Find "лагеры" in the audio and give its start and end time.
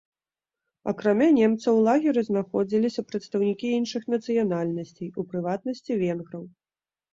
1.87-2.23